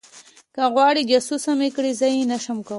که 0.55 0.63
غواړې 0.73 1.01
جاسوسه 1.09 1.51
مې 1.59 1.69
کړي 1.75 1.91
زه 1.99 2.07
یې 2.15 2.23
نشم 2.31 2.57
کولی 2.61 2.69